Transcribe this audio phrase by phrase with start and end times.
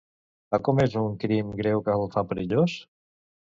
[0.49, 2.77] Ha comès un crim greu que el fa perillós?